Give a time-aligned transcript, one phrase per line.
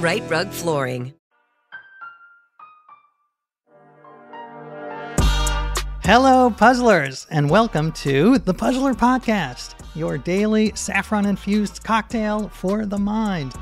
[0.00, 1.12] Rite Rug Flooring.
[6.02, 12.96] Hello, puzzlers, and welcome to the Puzzler Podcast, your daily saffron infused cocktail for the
[12.96, 13.52] mind.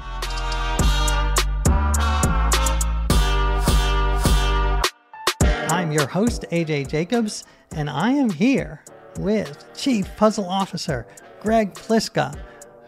[5.72, 7.42] I'm your host, AJ Jacobs,
[7.72, 8.84] and I am here
[9.18, 11.04] with Chief Puzzle Officer
[11.40, 12.38] Greg Pliska,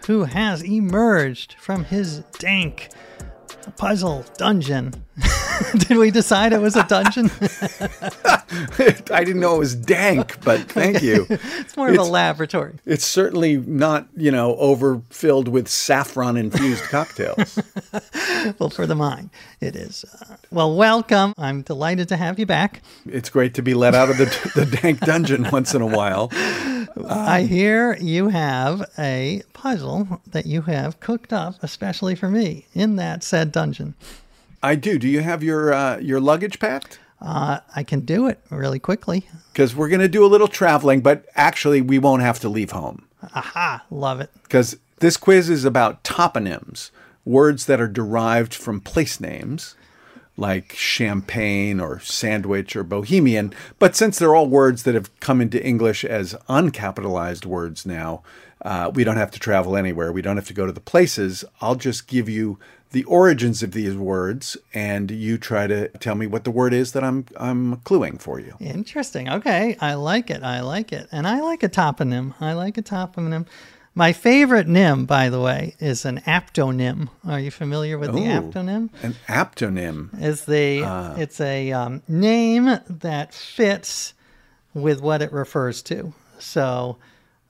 [0.06, 2.90] who has emerged from his dank
[3.76, 4.92] puzzle dungeon.
[5.76, 7.30] Did we decide it was a dungeon?
[9.12, 11.26] I didn't know it was dank, but thank you.
[11.30, 12.78] it's more of a laboratory.
[12.86, 17.58] It's certainly not, you know, overfilled with saffron infused cocktails.
[18.58, 20.04] well, for the mind, it is.
[20.04, 21.34] Uh, well, welcome.
[21.38, 22.82] I'm delighted to have you back.
[23.06, 26.30] It's great to be let out of the, the dank dungeon once in a while.
[27.08, 32.96] I hear you have a puzzle that you have cooked up especially for me in
[32.96, 33.94] that said dungeon.
[34.62, 34.98] I do.
[34.98, 36.98] Do you have your uh, your luggage packed?
[37.20, 39.26] Uh, I can do it really quickly.
[39.52, 42.70] Because we're going to do a little traveling, but actually, we won't have to leave
[42.70, 43.06] home.
[43.34, 44.30] Aha, love it.
[44.42, 46.90] Because this quiz is about toponyms,
[47.24, 49.74] words that are derived from place names,
[50.36, 53.52] like champagne or sandwich or bohemian.
[53.78, 58.22] But since they're all words that have come into English as uncapitalized words now,
[58.62, 60.12] uh, we don't have to travel anywhere.
[60.12, 61.44] We don't have to go to the places.
[61.60, 62.58] I'll just give you
[62.92, 66.92] the origins of these words, and you try to tell me what the word is
[66.92, 68.54] that I'm I'm cluing for you.
[68.60, 69.28] Interesting.
[69.28, 70.42] Okay, I like it.
[70.42, 72.34] I like it, and I like a toponym.
[72.40, 73.46] I like a toponym.
[73.94, 77.08] My favorite nym, by the way, is an aptonym.
[77.26, 78.88] Are you familiar with the Ooh, aptonym?
[79.02, 81.14] An aptonym Is the Ah.
[81.16, 84.14] it's a um, name that fits
[84.74, 86.12] with what it refers to.
[86.38, 86.98] So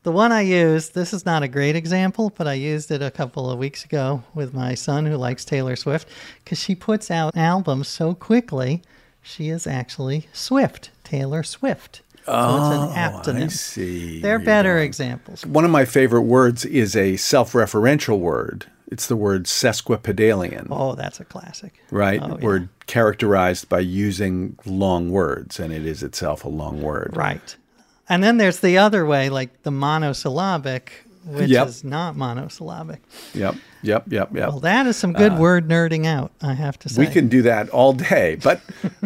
[0.03, 3.11] the one I used, this is not a great example, but I used it a
[3.11, 6.09] couple of weeks ago with my son who likes Taylor Swift
[6.45, 8.83] because she puts out albums so quickly.
[9.23, 12.03] She is actually Swift, Taylor Swift.
[12.25, 12.97] So Oh, it's an
[13.37, 13.45] aptonym.
[13.45, 14.21] I see.
[14.21, 15.45] They're better examples.
[15.45, 18.67] One of my favorite words is a self-referential word.
[18.91, 20.67] It's the word sesquipedalian.
[20.71, 21.75] Oh, that's a classic.
[21.91, 22.21] right?
[22.23, 22.45] Oh, yeah.
[22.45, 27.13] Word characterized by using long words, and it is itself a long word.
[27.15, 27.57] Right.
[28.11, 30.93] And then there's the other way, like the monosyllabic,
[31.25, 31.69] which Yep.
[31.69, 33.01] is not monosyllabic.
[33.35, 34.49] Yep, yep, yep, yep.
[34.49, 37.01] Well, that is some good word nerding out, I have to say.
[37.03, 38.61] Uh, we can do that all day, but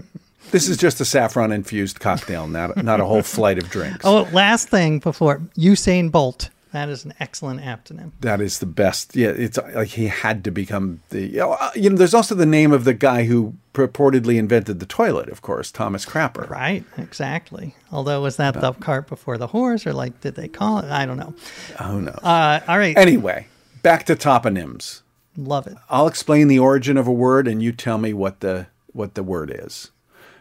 [0.51, 4.05] this is just a saffron infused cocktail, not not a whole flight of drinks.
[4.05, 6.49] Oh, last thing before Usain Bolt.
[6.75, 8.11] That is an excellent aptonym.
[8.19, 9.15] That is the best.
[9.15, 11.21] Yeah, it's like he had to become the.
[11.21, 14.81] You know, uh, you know, there's also the name of the guy who purportedly invented
[14.81, 16.51] the toilet, of course, Thomas Crapper.
[16.51, 17.77] Right, exactly.
[17.93, 20.87] Although, was that the cart before the horse, or like, did they call it?
[20.87, 21.33] I don't know.
[21.79, 22.11] Oh no.
[22.11, 23.47] Uh, all right, anyway,
[23.85, 25.03] back to toponyms.
[25.37, 25.77] love it.
[25.89, 29.23] I'll explain the origin of a word, and you tell me what the what the
[29.23, 29.93] word is.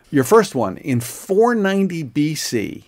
[0.10, 2.86] Your first one in 490 BC,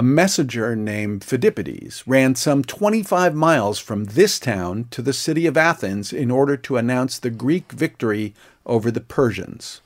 [0.00, 5.58] a messenger named Phidippides ran some 25 miles from this town to the city of
[5.58, 8.32] Athens in order to announce the Greek victory
[8.64, 9.82] over the Persians.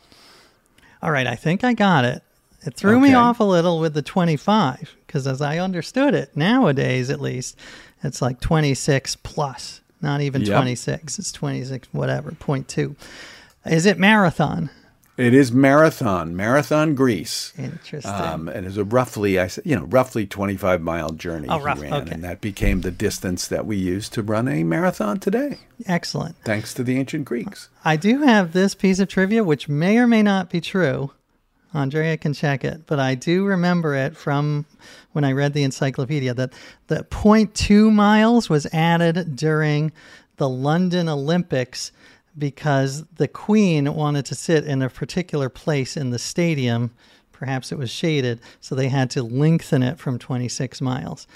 [1.02, 2.22] All right, I think I got it.
[2.64, 7.10] It threw me off a little with the 25 because, as I understood it, nowadays
[7.10, 7.58] at least,
[8.04, 10.54] it's like 26 plus, not even Yep.
[10.58, 11.18] 26.
[11.18, 12.94] It's 26, whatever, point two.
[13.66, 14.70] Is it marathon?
[15.16, 17.52] It is Marathon, Marathon, Greece.
[17.56, 18.10] Interesting.
[18.10, 21.64] Um, and it's a roughly, I said, you know, roughly 25 mile journey Oh, he
[21.64, 22.10] rough, ran, okay.
[22.12, 26.34] and that became the distance that we use to run a marathon today, Excellent.
[26.44, 27.68] thanks to the ancient Greeks.
[27.84, 31.12] I do have this piece of trivia, which may or may not be true.
[31.72, 34.64] Andrea can check it, but I do remember it from
[35.12, 36.52] when I read the encyclopedia that
[36.88, 39.92] the 0.2 miles was added during
[40.38, 41.92] the London Olympics
[42.36, 46.90] because the Queen wanted to sit in a particular place in the stadium.
[47.32, 51.26] Perhaps it was shaded, so they had to lengthen it from 26 miles.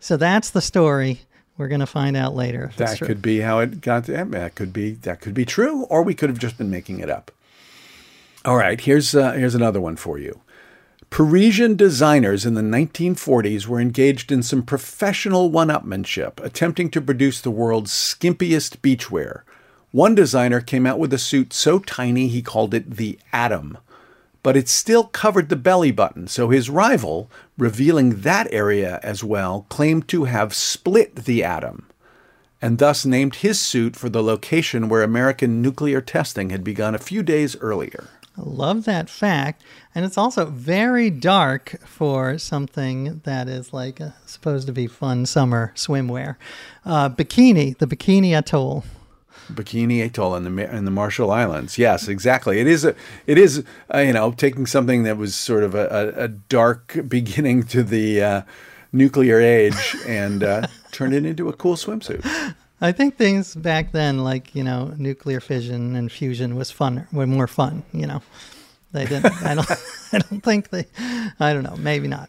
[0.00, 1.20] So that's the story.
[1.58, 2.70] We're going to find out later.
[2.76, 4.04] That could be how it got.
[4.04, 7.00] To, that could be that could be true, or we could have just been making
[7.00, 7.30] it up.
[8.44, 10.40] All right, here's uh, here's another one for you.
[11.08, 17.50] Parisian designers in the 1940s were engaged in some professional one-upmanship, attempting to produce the
[17.50, 19.42] world's skimpiest beachwear.
[19.96, 23.78] One designer came out with a suit so tiny he called it the Atom,
[24.42, 29.64] but it still covered the belly button, so his rival, revealing that area as well,
[29.70, 31.86] claimed to have split the atom
[32.60, 36.98] and thus named his suit for the location where American nuclear testing had begun a
[36.98, 38.08] few days earlier.
[38.36, 39.62] I love that fact.
[39.94, 45.24] And it's also very dark for something that is like uh, supposed to be fun
[45.24, 46.36] summer swimwear.
[46.84, 48.84] Uh, bikini, the Bikini Atoll.
[49.52, 51.78] Bikini Atoll in the in the Marshall Islands.
[51.78, 52.58] Yes, exactly.
[52.60, 52.94] It is a
[53.26, 53.64] it is
[53.94, 57.82] uh, you know taking something that was sort of a, a, a dark beginning to
[57.82, 58.42] the uh,
[58.92, 62.54] nuclear age and uh, turned it into a cool swimsuit.
[62.80, 67.26] I think things back then, like, you know, nuclear fission and fusion was fun, were
[67.26, 68.22] more fun, you know.
[68.92, 69.70] They didn't, I don't,
[70.12, 70.86] I don't think they,
[71.40, 72.28] I don't know, maybe not.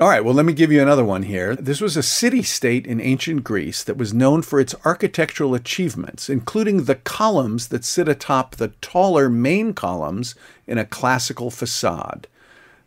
[0.00, 1.54] All right, well, let me give you another one here.
[1.54, 6.28] This was a city state in ancient Greece that was known for its architectural achievements,
[6.28, 10.34] including the columns that sit atop the taller main columns
[10.66, 12.26] in a classical facade.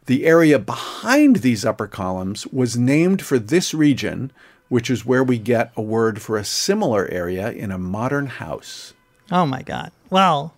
[0.06, 4.32] The area behind these upper columns was named for this region,
[4.68, 8.94] which is where we get a word for a similar area in a modern house.
[9.32, 9.92] Oh my God.
[10.10, 10.56] Well,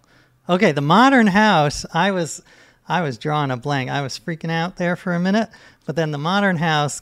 [0.47, 2.41] okay, the modern house, I was,
[2.87, 3.89] I was drawing a blank.
[3.89, 5.49] I was freaking out there for a minute,
[5.85, 7.01] but then the modern house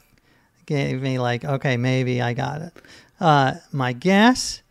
[0.66, 2.72] gave me like, okay, maybe I got it.
[3.20, 4.62] Uh, my guess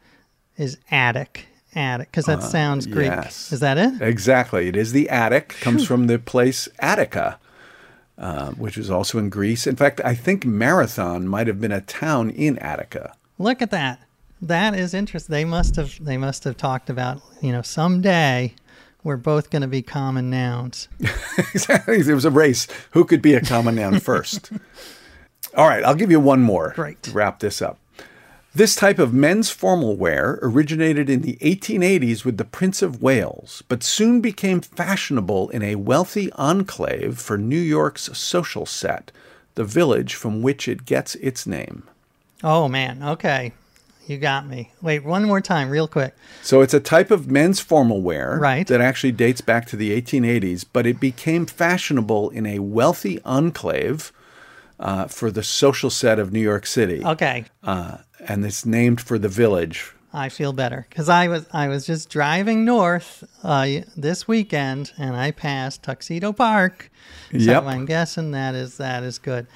[0.58, 1.48] is attic.
[1.74, 3.08] Attic, because that sounds Greek.
[3.08, 3.54] yes.
[3.54, 4.02] Is that it?
[4.02, 4.68] Exactly.
[4.68, 7.40] It is the Attic, comes from the place Attica,
[8.18, 9.66] uh, which is also in Greece.
[9.66, 13.16] In fact, I think Marathon might have been a town in Attica.
[13.40, 14.02] Look at that.
[14.42, 15.32] That is interesting.
[15.32, 18.54] They must have they must have talked about, you know, someday
[19.04, 20.88] we're both going to be common nouns.
[21.54, 22.02] exactly.
[22.02, 22.68] There was a race.
[22.92, 24.52] Who could be a common noun first?
[25.56, 27.02] All right, I'll give you one more Great.
[27.04, 27.78] to wrap this up.
[28.54, 33.64] This type of men's formal wear originated in the 1880s with the Prince of Wales,
[33.70, 39.12] but soon became fashionable in a wealthy enclave for New York's social set,
[39.56, 41.84] the village from which it gets its name.
[42.44, 43.54] Oh man, okay.
[44.12, 44.72] You got me.
[44.82, 46.14] Wait, one more time real quick.
[46.44, 48.68] So it's a type of men's formal wear Right.
[48.68, 54.12] that actually dates back to the 1880s, but it became fashionable in a wealthy enclave
[54.82, 57.46] uh, for the social set of New York City, Okay.
[57.64, 59.94] uh, and it's named for the village.
[60.14, 63.66] I feel better cuz I was I was just driving north uh,
[63.96, 66.92] this weekend and I passed Tuxedo Park.
[67.32, 67.64] So Yep.
[67.64, 69.48] I'm guessing that is that is good.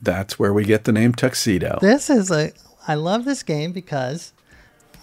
[0.00, 1.78] That's where we get the name tuxedo.
[1.80, 2.52] This is a
[2.88, 4.32] I love this game because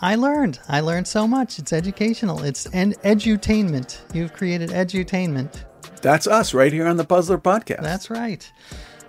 [0.02, 0.60] I learned.
[0.70, 1.60] I learned so much.
[1.60, 2.42] It's educational.
[2.44, 4.00] It's an edutainment.
[4.14, 5.66] You've created edutainment.
[6.02, 7.82] That's us right here on the Puzzler Podcast.
[7.82, 8.50] That's right.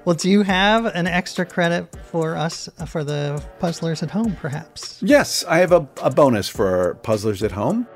[0.05, 5.01] Well, do you have an extra credit for us for the puzzlers at home, perhaps?
[5.03, 7.87] Yes, I have a, a bonus for puzzlers at home.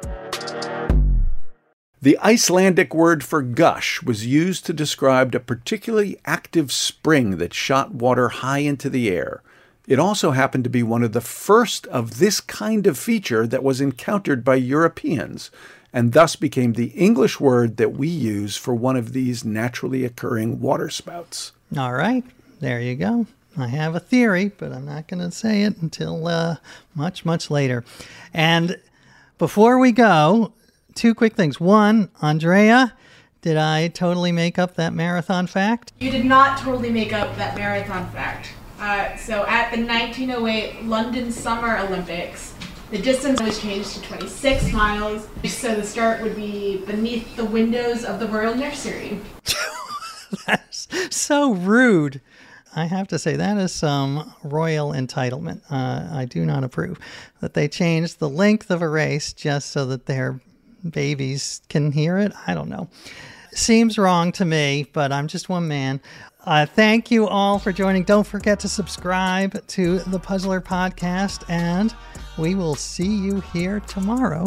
[2.01, 7.93] The Icelandic word for gush was used to describe a particularly active spring that shot
[7.93, 9.43] water high into the air.
[9.89, 13.65] It also happened to be one of the first of this kind of feature that
[13.65, 15.51] was encountered by Europeans,
[15.95, 20.61] and thus became the English word that we use for one of these naturally occurring
[20.61, 21.53] waterspouts.
[21.77, 22.23] All right.
[22.61, 23.27] There you go.
[23.57, 26.57] I have a theory, but I'm not going to say it until uh,
[26.95, 27.83] much, much later.
[28.35, 28.79] And
[29.39, 30.53] before we go
[30.99, 31.61] two quick things.
[31.61, 32.93] One, Andrea,
[33.41, 35.93] did I totally make up that marathon fact?
[35.99, 38.51] You did not totally make up that marathon fact.
[38.79, 42.55] Uh, so at the 1908 London Summer Olympics,
[42.91, 48.05] the distance was changed to 26 miles, so the start would be beneath the windows
[48.05, 49.21] of the royal nursery.
[50.47, 52.21] That's so rude.
[52.77, 55.63] I have to say, that is some royal entitlement.
[55.71, 56.99] Uh, I do not approve
[57.41, 60.41] that they changed the length of a race just so that their
[60.89, 62.33] babies can hear it.
[62.47, 62.89] I don't know.
[63.59, 66.01] Seems wrong to me, but I'm just one man.
[66.47, 68.05] Uh, thank you all for joining.
[68.05, 71.93] Don't forget to subscribe to the Puzzler Podcast, and
[72.39, 74.47] we will see you here tomorrow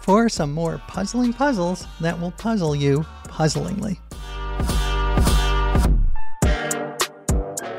[0.00, 3.98] for some more puzzling puzzles that will puzzle you puzzlingly.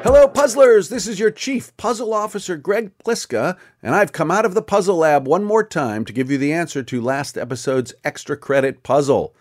[0.03, 0.89] Hello, puzzlers!
[0.89, 4.97] This is your Chief Puzzle Officer, Greg Pliska, and I've come out of the Puzzle
[4.97, 9.33] Lab one more time to give you the answer to last episode's extra credit puzzle.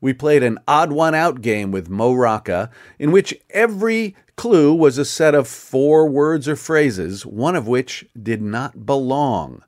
[0.00, 4.98] We played an odd one out game with Mo Rocca, in which every clue was
[4.98, 9.62] a set of four words or phrases, one of which did not belong.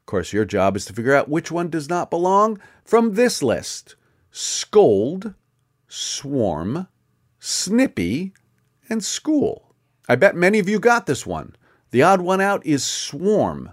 [0.00, 3.42] Of course, your job is to figure out which one does not belong from this
[3.42, 3.94] list
[4.30, 5.34] scold,
[5.86, 6.88] swarm,
[7.38, 8.32] snippy,
[8.88, 9.74] and school.
[10.08, 11.54] I bet many of you got this one.
[11.90, 13.72] The odd one out is swarm.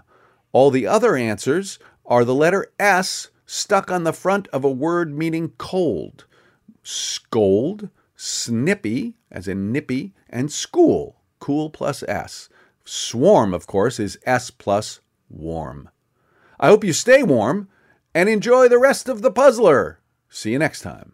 [0.52, 5.16] All the other answers are the letter S stuck on the front of a word
[5.16, 6.26] meaning cold.
[6.82, 12.48] Scold, snippy, as in nippy, and school, cool plus S.
[12.84, 15.88] Swarm, of course, is S plus warm.
[16.60, 17.68] I hope you stay warm
[18.14, 20.00] and enjoy the rest of the puzzler.
[20.28, 21.12] See you next time.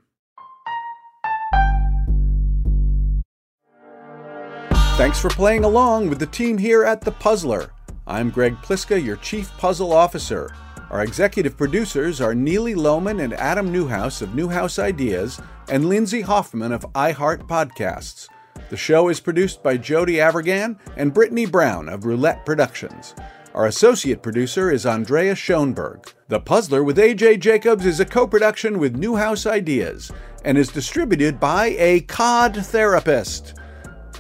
[4.96, 7.72] Thanks for playing along with the team here at The Puzzler.
[8.06, 10.54] I'm Greg Pliska, your Chief Puzzle Officer.
[10.92, 16.70] Our executive producers are Neely Lohmann and Adam Neuhaus of Neuhaus Ideas and Lindsay Hoffman
[16.70, 18.28] of iHeart Podcasts.
[18.68, 23.14] The show is produced by Jody Avirgan and Brittani Brown of Roulette Productions.
[23.54, 26.12] Our associate producer is Andrea Schoenberg.
[26.28, 30.12] The Puzzler with AJ Jacobs is a co production with Neuhaus Ideas
[30.44, 33.54] and is distributed by a COD therapist.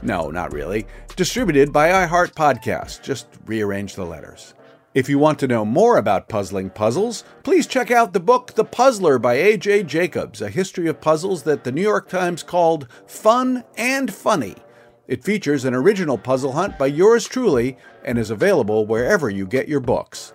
[0.02, 0.86] No, not really.
[1.16, 3.02] Distributed by iHeart Podcast.
[3.02, 4.54] Just rearrange the letters.
[4.94, 8.64] If you want to know more about puzzling puzzles, please check out the book The
[8.64, 9.84] Puzzler by A.J.
[9.84, 14.54] Jacobs, a history of puzzles that the New York Times called fun and funny.
[15.08, 19.66] It features an original puzzle hunt by yours truly and is available wherever you get
[19.66, 20.34] your books.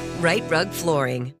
[0.21, 1.40] Rite Rug Flooring.